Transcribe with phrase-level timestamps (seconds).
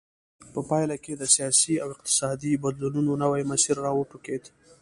[0.53, 4.43] په پایله کې د سیاسي او اقتصادي بدلونونو نوی مسیر را وټوکېد.